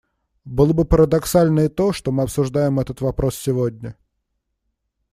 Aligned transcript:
Было 0.45 0.73
бы 0.73 0.83
парадоксально 0.85 1.59
и 1.59 1.67
то, 1.69 1.93
что 1.93 2.11
мы 2.11 2.23
обсуждаем 2.23 2.79
этот 2.79 3.01
вопрос 3.01 3.35
сегодня. 3.35 3.95